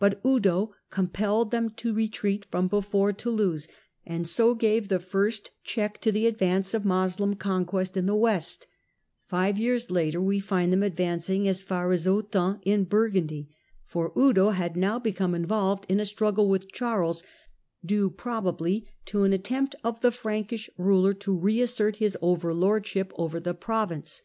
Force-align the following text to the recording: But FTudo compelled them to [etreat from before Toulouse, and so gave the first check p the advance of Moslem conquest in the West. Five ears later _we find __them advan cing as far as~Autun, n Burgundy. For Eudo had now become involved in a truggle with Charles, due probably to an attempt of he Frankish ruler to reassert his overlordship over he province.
But 0.00 0.20
FTudo 0.24 0.70
compelled 0.90 1.52
them 1.52 1.68
to 1.70 1.94
[etreat 1.96 2.44
from 2.50 2.66
before 2.66 3.12
Toulouse, 3.12 3.68
and 4.04 4.26
so 4.26 4.52
gave 4.52 4.88
the 4.88 4.98
first 4.98 5.52
check 5.62 6.02
p 6.02 6.10
the 6.10 6.26
advance 6.26 6.74
of 6.74 6.84
Moslem 6.84 7.36
conquest 7.36 7.96
in 7.96 8.06
the 8.06 8.16
West. 8.16 8.66
Five 9.28 9.60
ears 9.60 9.88
later 9.88 10.18
_we 10.20 10.42
find 10.42 10.72
__them 10.74 10.80
advan 10.82 11.18
cing 11.18 11.46
as 11.46 11.62
far 11.62 11.92
as~Autun, 11.92 12.60
n 12.66 12.82
Burgundy. 12.82 13.48
For 13.84 14.10
Eudo 14.16 14.52
had 14.54 14.76
now 14.76 14.98
become 14.98 15.36
involved 15.36 15.86
in 15.88 16.00
a 16.00 16.04
truggle 16.06 16.48
with 16.48 16.72
Charles, 16.72 17.22
due 17.84 18.10
probably 18.10 18.88
to 19.04 19.22
an 19.22 19.32
attempt 19.32 19.76
of 19.84 20.02
he 20.02 20.10
Frankish 20.10 20.68
ruler 20.78 21.14
to 21.14 21.32
reassert 21.32 21.98
his 21.98 22.18
overlordship 22.20 23.12
over 23.14 23.38
he 23.38 23.52
province. 23.52 24.22